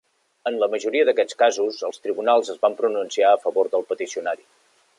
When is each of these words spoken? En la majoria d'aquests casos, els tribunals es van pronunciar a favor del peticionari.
En 0.51 0.55
la 0.61 0.67
majoria 0.75 1.05
d'aquests 1.09 1.37
casos, 1.41 1.77
els 1.89 2.01
tribunals 2.05 2.49
es 2.55 2.59
van 2.65 2.77
pronunciar 2.81 3.35
a 3.35 3.39
favor 3.45 3.73
del 3.75 3.87
peticionari. 3.93 4.47